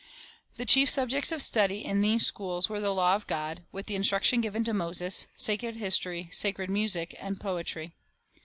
[0.57, 3.93] The chief subjects of study in these schools were the law of God, with the
[3.93, 7.93] instruction given to Moses, sacred history, sacred music, and poetry.